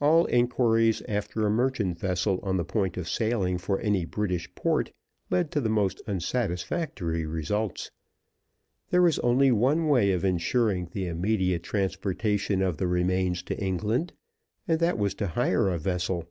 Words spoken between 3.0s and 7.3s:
sailing for any British port led to the most unsatisfactory